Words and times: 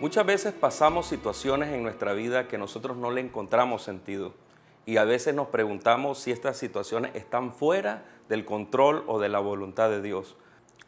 Muchas 0.00 0.24
veces 0.24 0.54
pasamos 0.54 1.04
situaciones 1.04 1.74
en 1.74 1.82
nuestra 1.82 2.14
vida 2.14 2.48
que 2.48 2.56
nosotros 2.56 2.96
no 2.96 3.10
le 3.10 3.20
encontramos 3.20 3.82
sentido 3.82 4.32
y 4.86 4.96
a 4.96 5.04
veces 5.04 5.34
nos 5.34 5.48
preguntamos 5.48 6.18
si 6.18 6.30
estas 6.30 6.56
situaciones 6.56 7.14
están 7.14 7.52
fuera 7.52 8.02
del 8.26 8.46
control 8.46 9.04
o 9.08 9.18
de 9.18 9.28
la 9.28 9.40
voluntad 9.40 9.90
de 9.90 10.00
Dios. 10.00 10.36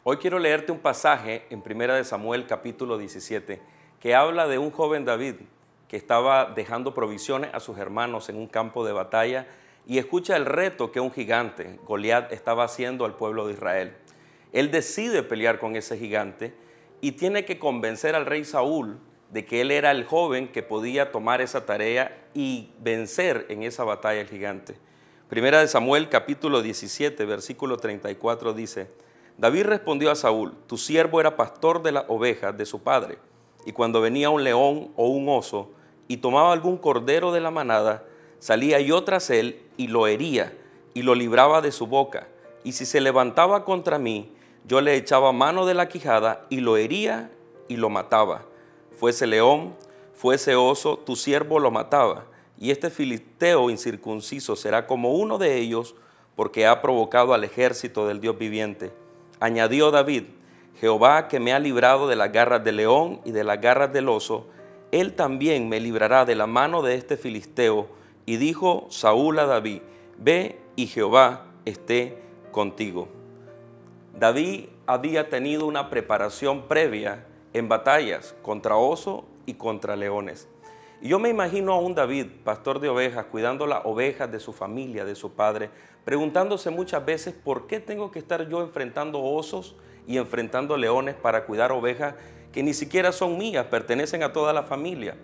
Hoy 0.03 0.17
quiero 0.17 0.39
leerte 0.39 0.71
un 0.71 0.79
pasaje 0.79 1.45
en 1.51 1.61
1 1.63 1.93
de 1.93 2.03
Samuel 2.05 2.47
capítulo 2.47 2.97
17 2.97 3.61
que 3.99 4.15
habla 4.15 4.47
de 4.47 4.57
un 4.57 4.71
joven 4.71 5.05
David 5.05 5.35
que 5.87 5.95
estaba 5.95 6.45
dejando 6.45 6.95
provisiones 6.95 7.53
a 7.53 7.59
sus 7.59 7.77
hermanos 7.77 8.29
en 8.29 8.35
un 8.37 8.47
campo 8.47 8.83
de 8.83 8.93
batalla 8.93 9.45
y 9.85 9.99
escucha 9.99 10.35
el 10.35 10.47
reto 10.47 10.91
que 10.91 10.99
un 10.99 11.11
gigante, 11.11 11.79
Goliat, 11.85 12.31
estaba 12.31 12.63
haciendo 12.63 13.05
al 13.05 13.13
pueblo 13.13 13.45
de 13.45 13.53
Israel. 13.53 13.93
Él 14.53 14.71
decide 14.71 15.21
pelear 15.21 15.59
con 15.59 15.75
ese 15.75 15.99
gigante 15.99 16.62
y 17.03 17.11
tiene 17.11 17.43
que 17.43 17.59
convencer 17.59 18.15
al 18.15 18.25
rey 18.25 18.45
Saúl 18.45 18.97
de 19.29 19.43
que 19.43 19.59
él 19.59 19.71
era 19.71 19.91
el 19.91 20.05
joven 20.05 20.47
que 20.47 20.63
podía 20.63 21.11
tomar 21.11 21.41
esa 21.41 21.65
tarea 21.65 22.29
y 22.33 22.69
vencer 22.79 23.45
en 23.49 23.61
esa 23.63 23.83
batalla 23.83 24.21
al 24.21 24.29
gigante. 24.29 24.77
Primera 25.27 25.59
de 25.59 25.67
Samuel 25.67 26.07
capítulo 26.07 26.61
17 26.61 27.25
versículo 27.25 27.75
34 27.75 28.53
dice, 28.53 28.87
David 29.37 29.63
respondió 29.63 30.11
a 30.11 30.15
Saúl, 30.15 30.53
tu 30.65 30.77
siervo 30.77 31.19
era 31.19 31.35
pastor 31.35 31.83
de 31.83 31.91
las 31.91 32.05
ovejas 32.07 32.57
de 32.57 32.65
su 32.65 32.83
padre, 32.83 33.17
y 33.65 33.73
cuando 33.73 33.99
venía 33.99 34.29
un 34.29 34.45
león 34.45 34.93
o 34.95 35.09
un 35.09 35.27
oso 35.27 35.71
y 36.07 36.17
tomaba 36.17 36.53
algún 36.53 36.77
cordero 36.77 37.33
de 37.33 37.41
la 37.41 37.51
manada, 37.51 38.05
salía 38.39 38.79
yo 38.79 39.03
tras 39.03 39.29
él 39.29 39.61
y 39.75 39.87
lo 39.87 40.07
hería 40.07 40.53
y 40.93 41.01
lo 41.01 41.15
libraba 41.15 41.59
de 41.59 41.73
su 41.73 41.85
boca, 41.85 42.29
y 42.63 42.71
si 42.71 42.85
se 42.85 43.01
levantaba 43.01 43.65
contra 43.65 43.99
mí, 43.99 44.31
yo 44.65 44.81
le 44.81 44.95
echaba 44.95 45.31
mano 45.31 45.65
de 45.65 45.73
la 45.73 45.89
quijada 45.89 46.45
y 46.49 46.61
lo 46.61 46.77
hería 46.77 47.31
y 47.67 47.75
lo 47.75 47.89
mataba. 47.89 48.45
Fuese 48.97 49.27
león, 49.27 49.75
fuese 50.13 50.55
oso, 50.55 50.97
tu 50.97 51.15
siervo 51.15 51.59
lo 51.59 51.69
mataba. 51.71 52.25
Y 52.57 52.71
este 52.71 52.89
filisteo 52.89 53.69
incircunciso 53.69 54.55
será 54.55 54.87
como 54.87 55.13
uno 55.13 55.37
de 55.37 55.57
ellos, 55.57 55.95
porque 56.35 56.65
ha 56.65 56.81
provocado 56.81 57.33
al 57.33 57.43
ejército 57.43 58.07
del 58.07 58.21
Dios 58.21 58.37
viviente. 58.37 58.93
Añadió 59.39 59.91
David, 59.91 60.23
Jehová 60.79 61.27
que 61.27 61.39
me 61.39 61.53
ha 61.53 61.59
librado 61.59 62.07
de 62.07 62.15
las 62.15 62.31
garras 62.31 62.63
del 62.63 62.77
león 62.77 63.19
y 63.25 63.31
de 63.31 63.43
las 63.43 63.59
garras 63.59 63.91
del 63.91 64.09
oso, 64.09 64.47
él 64.91 65.13
también 65.13 65.69
me 65.69 65.79
librará 65.79 66.23
de 66.23 66.35
la 66.35 66.47
mano 66.47 66.81
de 66.81 66.95
este 66.95 67.17
filisteo. 67.17 67.87
Y 68.25 68.37
dijo 68.37 68.87
Saúl 68.89 69.39
a 69.39 69.45
David, 69.45 69.81
ve 70.17 70.59
y 70.75 70.87
Jehová 70.87 71.47
esté 71.65 72.17
contigo. 72.51 73.22
David 74.13 74.65
había 74.85 75.29
tenido 75.29 75.65
una 75.65 75.89
preparación 75.89 76.67
previa 76.67 77.25
en 77.51 77.67
batallas 77.67 78.35
contra 78.43 78.75
oso 78.75 79.25
y 79.47 79.55
contra 79.55 79.95
leones. 79.95 80.47
Y 81.01 81.09
yo 81.09 81.17
me 81.17 81.29
imagino 81.29 81.73
a 81.73 81.79
un 81.79 81.95
David, 81.95 82.27
pastor 82.43 82.79
de 82.79 82.89
ovejas, 82.89 83.25
cuidando 83.25 83.65
las 83.65 83.81
ovejas 83.85 84.31
de 84.31 84.39
su 84.39 84.53
familia, 84.53 85.03
de 85.03 85.15
su 85.15 85.31
padre, 85.31 85.71
preguntándose 86.05 86.69
muchas 86.69 87.03
veces 87.03 87.33
por 87.33 87.65
qué 87.65 87.79
tengo 87.79 88.11
que 88.11 88.19
estar 88.19 88.47
yo 88.47 88.61
enfrentando 88.61 89.19
osos 89.19 89.75
y 90.05 90.17
enfrentando 90.17 90.77
leones 90.77 91.15
para 91.15 91.45
cuidar 91.45 91.71
ovejas 91.71 92.13
que 92.51 92.61
ni 92.61 92.75
siquiera 92.75 93.11
son 93.11 93.39
mías, 93.39 93.65
pertenecen 93.65 94.21
a 94.21 94.31
toda 94.31 94.53
la 94.53 94.61
familia. 94.61 95.15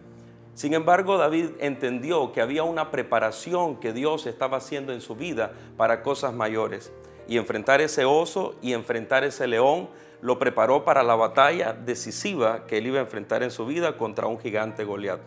Sin 0.56 0.74
embargo, 0.74 1.20
David 1.20 1.52
entendió 1.60 2.32
que 2.32 2.42
había 2.42 2.64
una 2.64 2.90
preparación 2.90 3.80
que 3.80 3.94
Dios 3.94 4.26
estaba 4.26 4.58
haciendo 4.58 4.94
en 4.94 5.00
su 5.00 5.16
vida 5.16 5.54
para 5.78 6.02
cosas 6.02 6.34
mayores 6.34 6.92
y 7.30 7.38
enfrentar 7.38 7.80
ese 7.80 8.06
oso 8.06 8.56
y 8.60 8.74
enfrentar 8.74 9.24
ese 9.24 9.48
león 9.48 9.88
lo 10.20 10.40
preparó 10.40 10.84
para 10.84 11.04
la 11.04 11.16
batalla 11.16 11.74
decisiva 11.74 12.66
que 12.66 12.80
él 12.80 12.88
iba 12.88 12.98
a 12.98 13.04
enfrentar 13.04 13.44
en 13.44 13.52
su 13.52 13.68
vida 13.68 13.98
contra 13.98 14.26
un 14.26 14.40
gigante 14.40 14.84
Goliat. 14.84 15.20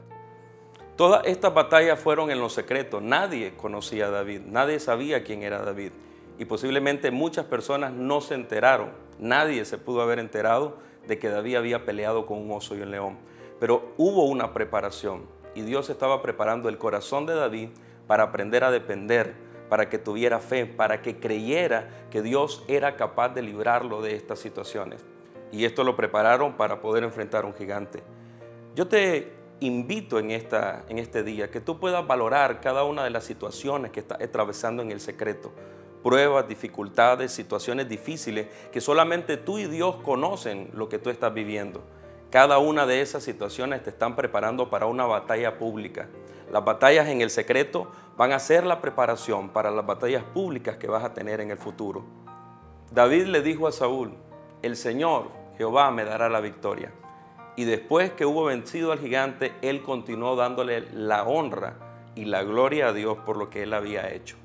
Todas 0.96 1.24
estas 1.26 1.54
batallas 1.54 2.00
fueron 2.00 2.32
en 2.32 2.40
lo 2.40 2.50
secreto, 2.50 3.00
nadie 3.00 3.54
conocía 3.56 4.06
a 4.06 4.10
David, 4.10 4.40
nadie 4.46 4.80
sabía 4.80 5.22
quién 5.22 5.44
era 5.44 5.62
David. 5.62 5.92
Y 6.38 6.44
posiblemente 6.44 7.12
muchas 7.12 7.46
personas 7.46 7.92
no 7.92 8.20
se 8.20 8.34
enteraron, 8.34 8.90
nadie 9.20 9.64
se 9.64 9.78
pudo 9.78 10.02
haber 10.02 10.18
enterado 10.18 10.78
de 11.06 11.20
que 11.20 11.28
David 11.28 11.54
había 11.54 11.84
peleado 11.84 12.26
con 12.26 12.38
un 12.38 12.50
oso 12.50 12.76
y 12.76 12.80
un 12.80 12.90
león, 12.90 13.16
pero 13.60 13.92
hubo 13.96 14.24
una 14.24 14.52
preparación 14.52 15.22
y 15.54 15.62
Dios 15.62 15.88
estaba 15.88 16.20
preparando 16.20 16.68
el 16.68 16.78
corazón 16.78 17.26
de 17.26 17.34
David 17.34 17.68
para 18.08 18.24
aprender 18.24 18.64
a 18.64 18.72
depender 18.72 19.51
para 19.72 19.88
que 19.88 19.96
tuviera 19.96 20.38
fe, 20.38 20.66
para 20.66 21.00
que 21.00 21.18
creyera 21.18 21.88
que 22.10 22.20
Dios 22.20 22.62
era 22.68 22.94
capaz 22.94 23.30
de 23.30 23.40
librarlo 23.40 24.02
de 24.02 24.14
estas 24.14 24.38
situaciones. 24.38 25.02
Y 25.50 25.64
esto 25.64 25.82
lo 25.82 25.96
prepararon 25.96 26.58
para 26.58 26.82
poder 26.82 27.04
enfrentar 27.04 27.44
a 27.44 27.46
un 27.46 27.54
gigante. 27.54 28.02
Yo 28.74 28.86
te 28.86 29.32
invito 29.60 30.18
en, 30.18 30.30
esta, 30.30 30.84
en 30.90 30.98
este 30.98 31.22
día 31.22 31.50
que 31.50 31.62
tú 31.62 31.80
puedas 31.80 32.06
valorar 32.06 32.60
cada 32.60 32.84
una 32.84 33.02
de 33.02 33.08
las 33.08 33.24
situaciones 33.24 33.92
que 33.92 34.00
estás 34.00 34.20
atravesando 34.20 34.82
en 34.82 34.90
el 34.90 35.00
secreto. 35.00 35.50
Pruebas, 36.02 36.46
dificultades, 36.46 37.32
situaciones 37.32 37.88
difíciles 37.88 38.48
que 38.70 38.82
solamente 38.82 39.38
tú 39.38 39.56
y 39.56 39.64
Dios 39.68 39.96
conocen 40.04 40.68
lo 40.74 40.90
que 40.90 40.98
tú 40.98 41.08
estás 41.08 41.32
viviendo. 41.32 41.82
Cada 42.32 42.56
una 42.56 42.86
de 42.86 43.02
esas 43.02 43.22
situaciones 43.22 43.82
te 43.82 43.90
están 43.90 44.16
preparando 44.16 44.70
para 44.70 44.86
una 44.86 45.04
batalla 45.04 45.58
pública. 45.58 46.08
Las 46.50 46.64
batallas 46.64 47.08
en 47.08 47.20
el 47.20 47.28
secreto 47.28 47.92
van 48.16 48.32
a 48.32 48.38
ser 48.38 48.64
la 48.64 48.80
preparación 48.80 49.50
para 49.50 49.70
las 49.70 49.84
batallas 49.84 50.24
públicas 50.24 50.78
que 50.78 50.86
vas 50.86 51.04
a 51.04 51.12
tener 51.12 51.42
en 51.42 51.50
el 51.50 51.58
futuro. 51.58 52.06
David 52.90 53.26
le 53.26 53.42
dijo 53.42 53.66
a 53.66 53.72
Saúl, 53.72 54.14
el 54.62 54.76
Señor, 54.76 55.28
Jehová, 55.58 55.90
me 55.90 56.06
dará 56.06 56.30
la 56.30 56.40
victoria. 56.40 56.90
Y 57.54 57.66
después 57.66 58.12
que 58.12 58.24
hubo 58.24 58.44
vencido 58.44 58.92
al 58.92 59.00
gigante, 59.00 59.52
él 59.60 59.82
continuó 59.82 60.34
dándole 60.34 60.88
la 60.94 61.24
honra 61.24 61.74
y 62.14 62.24
la 62.24 62.44
gloria 62.44 62.88
a 62.88 62.92
Dios 62.94 63.18
por 63.26 63.36
lo 63.36 63.50
que 63.50 63.64
él 63.64 63.74
había 63.74 64.10
hecho. 64.10 64.36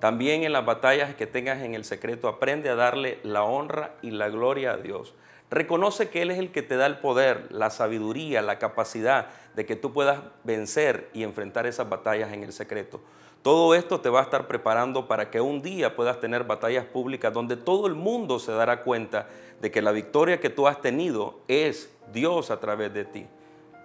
También 0.00 0.42
en 0.42 0.52
las 0.52 0.66
batallas 0.66 1.14
que 1.14 1.28
tengas 1.28 1.62
en 1.62 1.76
el 1.76 1.84
secreto, 1.84 2.26
aprende 2.26 2.70
a 2.70 2.74
darle 2.74 3.20
la 3.22 3.44
honra 3.44 3.94
y 4.02 4.10
la 4.10 4.30
gloria 4.30 4.72
a 4.72 4.78
Dios. 4.78 5.14
Reconoce 5.50 6.10
que 6.10 6.22
Él 6.22 6.30
es 6.30 6.38
el 6.38 6.52
que 6.52 6.62
te 6.62 6.76
da 6.76 6.86
el 6.86 6.98
poder, 6.98 7.48
la 7.50 7.70
sabiduría, 7.70 8.40
la 8.40 8.60
capacidad 8.60 9.26
de 9.56 9.66
que 9.66 9.74
tú 9.74 9.92
puedas 9.92 10.20
vencer 10.44 11.10
y 11.12 11.24
enfrentar 11.24 11.66
esas 11.66 11.88
batallas 11.88 12.32
en 12.32 12.44
el 12.44 12.52
secreto. 12.52 13.00
Todo 13.42 13.74
esto 13.74 14.00
te 14.00 14.10
va 14.10 14.20
a 14.20 14.24
estar 14.24 14.46
preparando 14.46 15.08
para 15.08 15.30
que 15.30 15.40
un 15.40 15.60
día 15.60 15.96
puedas 15.96 16.20
tener 16.20 16.44
batallas 16.44 16.84
públicas 16.84 17.32
donde 17.32 17.56
todo 17.56 17.86
el 17.86 17.94
mundo 17.94 18.38
se 18.38 18.52
dará 18.52 18.82
cuenta 18.82 19.28
de 19.60 19.70
que 19.70 19.82
la 19.82 19.92
victoria 19.92 20.40
que 20.40 20.50
tú 20.50 20.68
has 20.68 20.80
tenido 20.80 21.40
es 21.48 21.90
Dios 22.12 22.50
a 22.50 22.60
través 22.60 22.94
de 22.94 23.04
ti. 23.06 23.26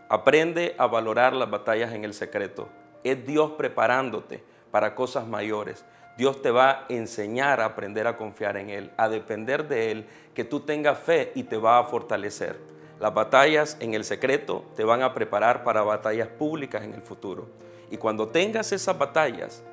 Aprende 0.10 0.76
a 0.78 0.86
valorar 0.86 1.34
las 1.34 1.50
batallas 1.50 1.94
en 1.94 2.04
el 2.04 2.14
secreto. 2.14 2.70
Es 3.04 3.26
Dios 3.26 3.52
preparándote 3.58 4.44
para 4.72 4.94
cosas 4.94 5.26
mayores. 5.26 5.86
Dios 6.18 6.42
te 6.42 6.50
va 6.50 6.70
a 6.72 6.86
enseñar 6.90 7.60
a 7.60 7.66
aprender 7.66 8.08
a 8.08 8.16
confiar 8.16 8.56
en 8.56 8.70
Él, 8.70 8.92
a 8.96 9.10
depender 9.10 9.68
de 9.68 9.92
Él, 9.92 10.08
que 10.34 10.46
tú 10.46 10.62
tengas 10.62 10.98
fe 10.98 11.32
y 11.36 11.44
te 11.44 11.58
va 11.58 11.80
a 11.80 11.84
fortalecer. 11.84 12.58
Las 13.00 13.14
batallas 13.14 13.76
en 13.82 13.94
el 13.94 14.06
secreto 14.06 14.64
te 14.76 14.86
van 14.86 15.02
a 15.02 15.14
preparar 15.14 15.66
para 15.66 15.82
batallas 15.84 16.30
públicas 16.30 16.84
en 16.84 16.94
el 16.94 17.02
futuro. 17.02 17.48
Y 17.92 17.98
cuando 17.98 18.30
tengas 18.30 18.72
esas 18.72 18.98
batallas, 18.98 19.64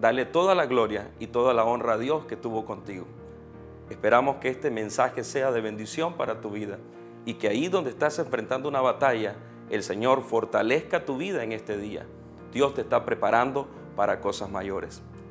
dale 0.00 0.24
toda 0.24 0.56
la 0.56 0.66
gloria 0.66 1.10
y 1.20 1.28
toda 1.28 1.54
la 1.54 1.64
honra 1.64 1.92
a 1.92 1.98
Dios 1.98 2.26
que 2.26 2.36
tuvo 2.36 2.64
contigo. 2.64 3.06
Esperamos 3.88 4.36
que 4.36 4.48
este 4.48 4.70
mensaje 4.70 5.22
sea 5.22 5.52
de 5.52 5.60
bendición 5.60 6.14
para 6.14 6.40
tu 6.40 6.50
vida 6.50 6.78
y 7.24 7.34
que 7.34 7.48
ahí 7.48 7.68
donde 7.68 7.90
estás 7.90 8.18
enfrentando 8.18 8.68
una 8.68 8.80
batalla, 8.80 9.36
el 9.70 9.84
Señor 9.84 10.22
fortalezca 10.22 11.04
tu 11.04 11.16
vida 11.16 11.44
en 11.44 11.52
este 11.52 11.78
día. 11.78 12.04
Dios 12.52 12.74
te 12.74 12.80
está 12.80 13.04
preparando 13.04 13.68
para 13.94 14.20
cosas 14.20 14.50
mayores. 14.50 15.02